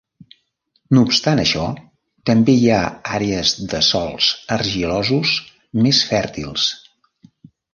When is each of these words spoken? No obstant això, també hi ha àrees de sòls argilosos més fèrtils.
No 0.97 1.01
obstant 1.07 1.41
això, 1.41 1.65
també 2.31 2.55
hi 2.61 2.65
ha 2.77 2.81
àrees 3.17 3.53
de 3.75 3.83
sòls 3.91 4.31
argilosos 4.57 5.35
més 5.85 6.01
fèrtils. 6.15 6.67